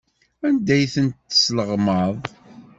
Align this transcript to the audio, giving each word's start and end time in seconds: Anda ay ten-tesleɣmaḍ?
Anda 0.47 0.71
ay 0.77 0.85
ten-tesleɣmaḍ? 0.93 2.15